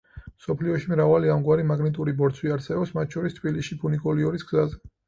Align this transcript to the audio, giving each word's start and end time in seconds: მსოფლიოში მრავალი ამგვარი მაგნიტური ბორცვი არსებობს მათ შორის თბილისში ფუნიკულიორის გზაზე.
მსოფლიოში 0.29 0.89
მრავალი 0.93 1.31
ამგვარი 1.35 1.67
მაგნიტური 1.73 2.17
ბორცვი 2.23 2.53
არსებობს 2.57 2.97
მათ 2.99 3.19
შორის 3.19 3.39
თბილისში 3.41 3.81
ფუნიკულიორის 3.85 4.53
გზაზე. 4.53 4.87